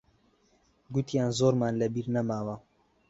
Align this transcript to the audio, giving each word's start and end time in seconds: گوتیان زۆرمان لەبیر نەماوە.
گوتیان 0.93 1.29
زۆرمان 1.39 1.73
لەبیر 1.81 2.07
نەماوە. 2.15 2.55